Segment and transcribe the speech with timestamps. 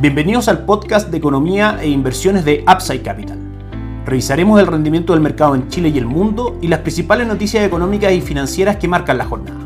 [0.00, 3.36] Bienvenidos al podcast de economía e inversiones de Upside Capital.
[4.06, 8.10] Revisaremos el rendimiento del mercado en Chile y el mundo y las principales noticias económicas
[8.10, 9.60] y financieras que marcan la jornada.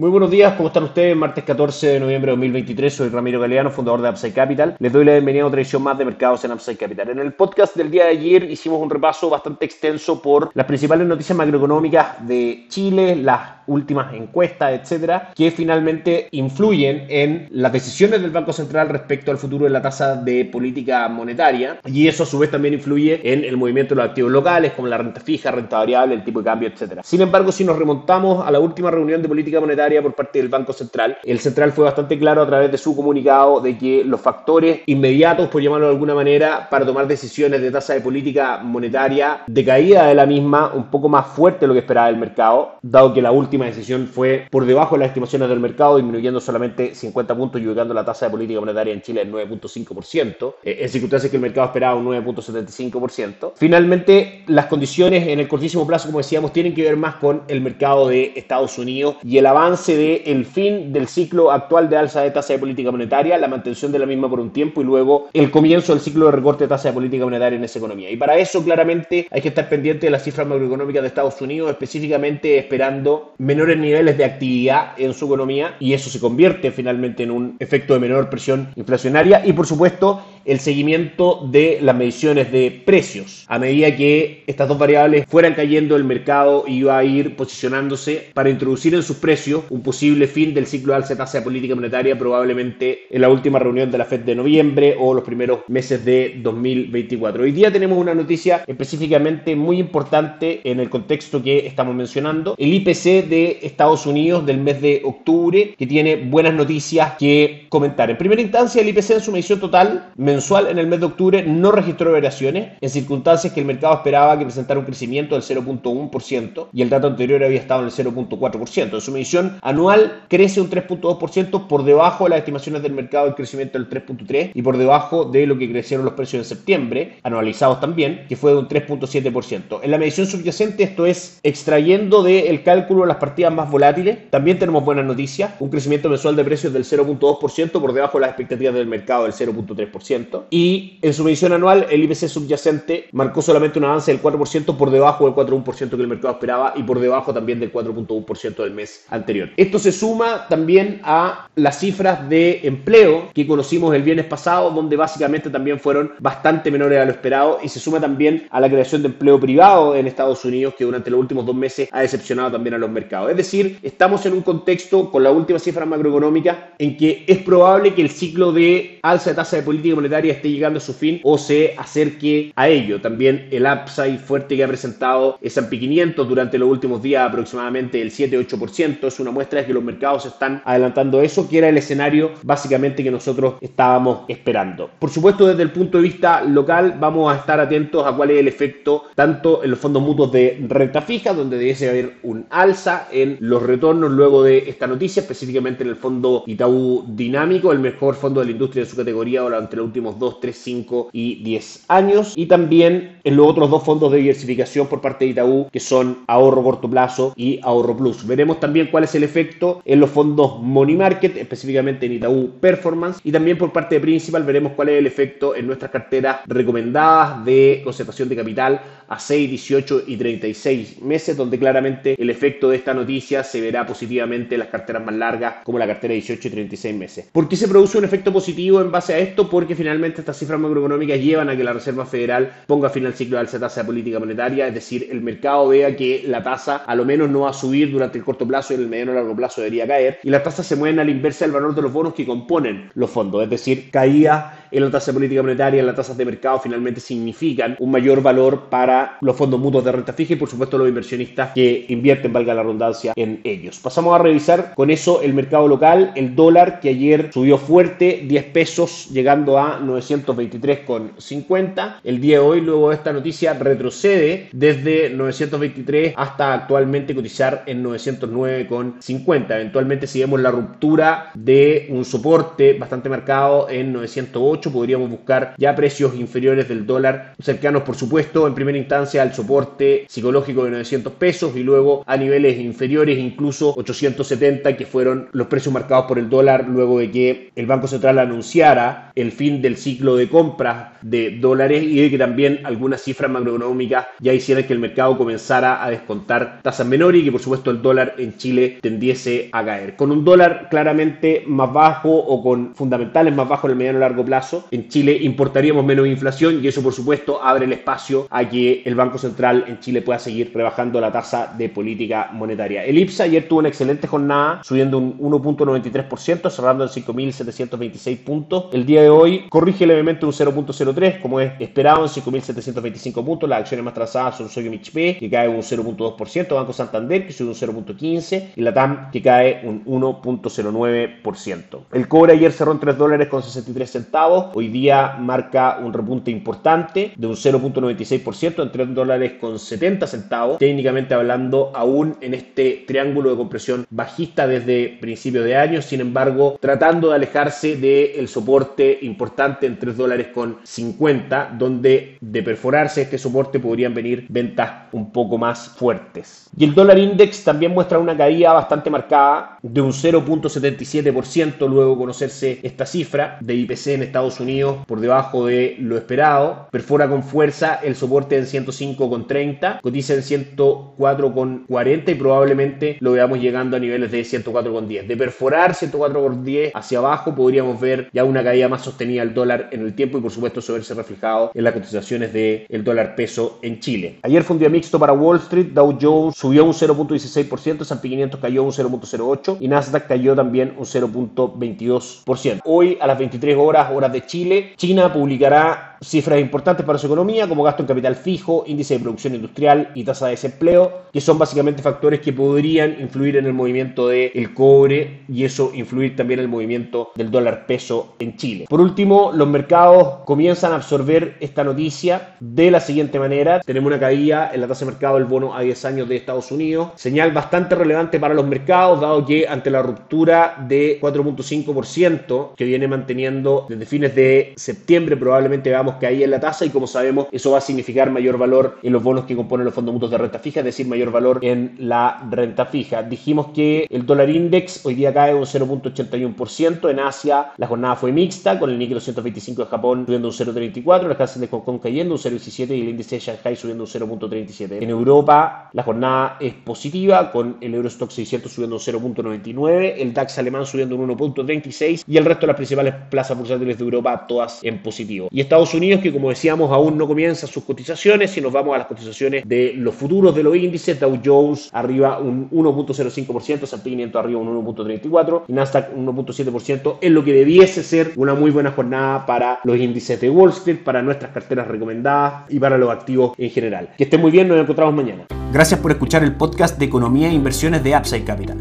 [0.00, 1.14] Muy buenos días, ¿cómo están ustedes?
[1.14, 4.76] Martes 14 de noviembre de 2023, soy Ramiro Galeano, fundador de Upside Capital.
[4.78, 7.10] Les doy la bienvenida a otra edición más de mercados en Upside Capital.
[7.10, 11.06] En el podcast del día de ayer hicimos un repaso bastante extenso por las principales
[11.06, 18.30] noticias macroeconómicas de Chile, las últimas encuestas, etcétera, que finalmente influyen en las decisiones del
[18.30, 22.38] Banco Central respecto al futuro de la tasa de política monetaria y eso a su
[22.38, 25.78] vez también influye en el movimiento de los activos locales como la renta fija, renta
[25.78, 27.02] variable, el tipo de cambio, etcétera.
[27.04, 30.48] Sin embargo, si nos remontamos a la última reunión de política monetaria por parte del
[30.48, 34.20] Banco Central, el Central fue bastante claro a través de su comunicado de que los
[34.20, 39.42] factores inmediatos, por llamarlo de alguna manera, para tomar decisiones de tasa de política monetaria
[39.46, 42.76] de caída de la misma un poco más fuerte de lo que esperaba el mercado,
[42.82, 46.94] dado que la última decisión fue por debajo de las estimaciones del mercado, disminuyendo solamente
[46.94, 50.88] 50 puntos y ubicando la tasa de política monetaria en Chile en 9.5%, eh, en
[50.88, 53.52] circunstancias que el mercado esperaba un 9.75%.
[53.56, 57.60] Finalmente, las condiciones en el cortísimo plazo, como decíamos, tienen que ver más con el
[57.60, 62.22] mercado de Estados Unidos y el avance del el fin del ciclo actual de alza
[62.22, 65.28] de tasa de política monetaria, la mantención de la misma por un tiempo y luego
[65.32, 68.10] el comienzo del ciclo de recorte de tasa de política monetaria en esa economía.
[68.10, 71.70] Y para eso, claramente, hay que estar pendiente de las cifras macroeconómicas de Estados Unidos,
[71.70, 77.32] específicamente esperando menores niveles de actividad en su economía y eso se convierte finalmente en
[77.32, 82.70] un efecto de menor presión inflacionaria y por supuesto el seguimiento de las mediciones de
[82.84, 83.44] precios.
[83.48, 88.50] A medida que estas dos variables fueran cayendo, el mercado iba a ir posicionándose para
[88.50, 92.16] introducir en sus precios un posible fin del ciclo de alza tasa de política monetaria,
[92.16, 96.38] probablemente en la última reunión de la Fed de noviembre o los primeros meses de
[96.42, 97.42] 2024.
[97.42, 102.54] Hoy día tenemos una noticia específicamente muy importante en el contexto que estamos mencionando.
[102.58, 108.10] El IPC de Estados Unidos del mes de octubre, que tiene buenas noticias que comentar.
[108.10, 111.42] En primera instancia, el IPC en su medición total mensual en el mes de octubre
[111.42, 116.66] no registró variaciones en circunstancias que el mercado esperaba que presentara un crecimiento del 0.1%
[116.72, 118.94] y el dato anterior había estado en el 0.4%.
[118.94, 123.34] En su medición anual crece un 3.2% por debajo de las estimaciones del mercado del
[123.34, 127.80] crecimiento del 3.3% y por debajo de lo que crecieron los precios en septiembre, anualizados
[127.80, 129.80] también, que fue de un 3.7%.
[129.82, 134.84] En la medición subyacente, esto es extrayendo del cálculo las partidas más volátiles, también tenemos
[134.84, 138.86] buenas noticias, un crecimiento mensual de precios del 0.2% por debajo de las expectativas del
[138.86, 144.10] mercado del 0.3% y en su medición anual el IPC subyacente marcó solamente un avance
[144.10, 147.72] del 4% por debajo del 4.1% que el mercado esperaba y por debajo también del
[147.72, 149.50] 4.1% del mes anterior.
[149.56, 154.96] Esto se suma también a las cifras de empleo que conocimos el viernes pasado, donde
[154.96, 159.02] básicamente también fueron bastante menores a lo esperado y se suma también a la creación
[159.02, 162.74] de empleo privado en Estados Unidos que durante los últimos dos meses ha decepcionado también
[162.74, 163.09] a los mercados.
[163.10, 167.92] Es decir, estamos en un contexto con la última cifra macroeconómica en que es probable
[167.92, 171.20] que el ciclo de alza de tasa de política monetaria esté llegando a su fin
[171.24, 173.00] o se acerque a ello.
[173.00, 178.12] También el upside fuerte que ha presentado S&P 500 durante los últimos días, aproximadamente el
[178.12, 182.30] 7-8%, es una muestra de que los mercados están adelantando eso, que era el escenario
[182.42, 184.88] básicamente que nosotros estábamos esperando.
[185.00, 188.38] Por supuesto, desde el punto de vista local, vamos a estar atentos a cuál es
[188.38, 192.99] el efecto tanto en los fondos mutuos de renta fija, donde debe haber un alza
[193.12, 198.14] en los retornos luego de esta noticia, específicamente en el fondo Itaú Dinámico, el mejor
[198.14, 201.42] fondo de la industria de su categoría durante los últimos últimos 2, 3, 5 y
[201.42, 202.32] 10 años.
[202.36, 206.18] Y también en los otros dos fondos de diversificación por parte de Itaú, que son
[206.26, 208.26] ahorro corto plazo y ahorro plus.
[208.26, 213.20] Veremos también cuál es el efecto en los fondos Money Market, específicamente en Itaú Performance.
[213.24, 217.44] Y también por parte de Principal veremos cuál es el efecto en nuestras carteras recomendadas
[217.44, 222.76] de concentración de capital a 6, 18 y 36 meses, donde claramente el efecto de
[222.76, 226.48] esta noticia se verá positivamente en las carteras más largas, como la cartera de 18
[226.48, 227.28] y 36 meses.
[227.32, 229.48] ¿Por qué se produce un efecto positivo en base a esto?
[229.48, 233.36] Porque finalmente estas cifras macroeconómicas llevan a que la Reserva Federal ponga fin al ciclo
[233.36, 236.94] de alza tasa de política monetaria, es decir, el mercado vea que la tasa a
[236.94, 239.14] lo menos no va a subir durante el corto plazo y en el mediano y
[239.14, 241.82] largo plazo debería caer, y las tasas se mueven a la inversa del valor de
[241.82, 245.80] los bonos que componen los fondos, es decir, caída en la tasa de política monetaria,
[245.80, 249.92] en las tasas de mercado, finalmente significan un mayor valor para los fondos mutuos de
[249.92, 253.78] renta fija y por supuesto los inversionistas que invierten, valga la redundancia, en ellos.
[253.78, 258.44] Pasamos a revisar con eso el mercado local, el dólar que ayer subió fuerte, 10
[258.46, 261.96] pesos llegando a 923,50.
[262.04, 267.84] El día de hoy, luego de esta noticia, retrocede desde 923 hasta actualmente cotizar en
[267.84, 269.54] 909,50.
[269.54, 275.54] Eventualmente, si vemos la ruptura de un soporte bastante marcado en 908, 908 podríamos buscar
[275.56, 280.70] ya precios inferiores del dólar, cercanos por supuesto en primera instancia al soporte psicológico de
[280.70, 286.18] 900 pesos y luego a niveles inferiores incluso 870 que fueron los precios marcados por
[286.18, 290.94] el dólar luego de que el Banco Central anunciara el fin del ciclo de compras
[291.02, 295.82] de dólares y de que también algunas cifras macroeconómicas ya hicieran que el mercado comenzara
[295.84, 299.96] a descontar tasas menores y que por supuesto el dólar en Chile tendiese a caer.
[299.96, 304.00] Con un dólar claramente más bajo o con fundamentales más bajos en el mediano y
[304.00, 308.48] largo plazo, en Chile importaríamos menos inflación y eso por supuesto abre el espacio a
[308.48, 312.84] que el Banco Central en Chile pueda seguir rebajando la tasa de política monetaria.
[312.84, 318.66] El IPSA ayer tuvo una excelente jornada, subiendo un 1.93%, cerrando en 5.726 puntos.
[318.72, 323.48] El día de hoy corrige levemente un 0.03, como es esperado, en 5.725 puntos.
[323.48, 327.48] Las acciones más trazadas son Soyo HP, que cae un 0.2%, Banco Santander, que sube
[327.48, 331.60] un 0.15%, y la TAM, que cae un 1.09%.
[331.92, 336.30] El cobre ayer cerró en 3 dólares con 63 centavos, hoy día marca un repunte
[336.30, 342.84] importante de un 0.96% en 3 dólares con 70 centavos, técnicamente hablando aún en este
[342.86, 348.98] triángulo de compresión bajista desde principio de año, sin embargo tratando de alejarse del soporte
[349.02, 355.12] importante en 3 dólares con 50, donde de perforarse este soporte podrían venir ventas un
[355.12, 356.48] poco más fuertes.
[356.56, 361.98] Y el dólar index también muestra una caída bastante marcada de un 0.77% luego de
[361.98, 366.68] conocerse esta cifra de IPC en Estados Unidos por debajo de lo esperado.
[366.70, 373.76] Perfora con fuerza el soporte en 105,30, cotiza en 104,40 y probablemente lo veamos llegando
[373.76, 375.06] a niveles de 104,10.
[375.06, 379.80] De perforar 104,10 hacia abajo podríamos ver ya una caída más sostenida del dólar en
[379.80, 383.80] el tiempo y por supuesto eso verse reflejado en las cotizaciones del dólar peso en
[383.80, 384.18] Chile.
[384.22, 388.40] Ayer fue un día mixto para Wall Street, Dow Jones subió un 0.16%, S&P 500
[388.40, 392.60] cayó un 0.08 y Nasdaq cayó también un 0.22%.
[392.64, 397.48] Hoy a las 23 horas, horas de Chile, China publicará cifras importantes para su economía
[397.48, 401.38] como gasto en capital fijo, índice de producción industrial y tasa de desempleo, que son
[401.38, 406.44] básicamente factores que podrían influir en el movimiento del cobre y eso influir también en
[406.44, 408.66] el movimiento del dólar peso en Chile.
[408.68, 413.60] Por último, los mercados comienzan a absorber esta noticia de la siguiente manera.
[413.60, 416.50] Tenemos una caída en la tasa de mercado del bono a 10 años de Estados
[416.50, 422.64] Unidos, señal bastante relevante para los mercados, dado que ante la ruptura de 4.5% que
[422.64, 426.86] viene manteniendo desde fines de septiembre, probablemente veamos que hay en la tasa y como
[426.86, 430.10] sabemos eso va a significar mayor valor en los bonos que componen los fondos mutuos
[430.10, 433.02] de renta fija, es decir, mayor valor en la renta fija.
[433.02, 438.12] Dijimos que el dólar index hoy día cae un 0.81%, en Asia la jornada fue
[438.12, 441.80] mixta, con el Nikkei 225 de Japón subiendo un 0.34, la Hansen de Hong Kong
[441.82, 444.82] cayendo un 0.17 y el índice de Shanghai subiendo un 0.37.
[444.82, 450.38] En Europa la jornada es positiva, con el Eurostock 600 subiendo un 0.99, el DAX
[450.38, 454.62] alemán subiendo un 1.36 y el resto de las principales plazas bursátiles de Europa todas
[454.62, 455.28] en positivo.
[455.30, 458.30] Y Estados Unidos Unidos, que como decíamos aún no comienza sus cotizaciones.
[458.30, 462.18] Si nos vamos a las cotizaciones de los futuros de los índices, Dow Jones arriba
[462.18, 467.82] un 1.05%, S&P 500 arriba un 1.34% y Nasdaq un 1.7%, es lo que debiese
[467.82, 472.44] ser una muy buena jornada para los índices de Wall Street, para nuestras carteras recomendadas
[472.50, 473.88] y para los activos en general.
[473.96, 475.26] Que estén muy bien, nos encontramos mañana.
[475.52, 478.58] Gracias por escuchar el podcast de Economía e Inversiones de Upside Capital.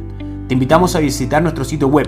[0.47, 2.07] Te invitamos a visitar nuestro sitio web